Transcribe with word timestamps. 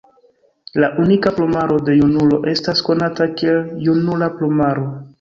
La 0.83 0.89
unika 1.03 1.33
plumaro 1.35 1.77
de 1.91 1.97
junulo 1.99 2.41
estas 2.55 2.85
konata 2.91 3.31
kiel 3.39 3.65
junula 3.89 4.35
plumaro. 4.43 4.93